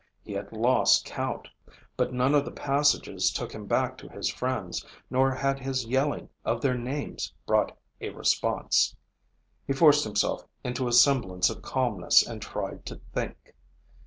He 0.23 0.33
had 0.33 0.51
lost 0.51 1.05
count. 1.05 1.47
But 1.95 2.11
none 2.11 2.33
of 2.33 2.43
the 2.43 2.51
passages 2.51 3.31
took 3.31 3.51
him 3.51 3.67
back 3.67 3.99
to 3.99 4.09
his 4.09 4.29
friends, 4.31 4.83
nor 5.11 5.29
had 5.29 5.59
his 5.59 5.85
yelling 5.85 6.27
of 6.43 6.59
their 6.59 6.73
names 6.75 7.31
brought 7.45 7.77
a 7.99 8.09
response. 8.09 8.95
He 9.67 9.73
forced 9.73 10.03
himself 10.03 10.43
into 10.63 10.87
a 10.87 10.91
semblance 10.91 11.51
of 11.51 11.61
calmness 11.61 12.25
and 12.27 12.41
tried 12.41 12.83
to 12.87 12.95
think. 13.13 13.53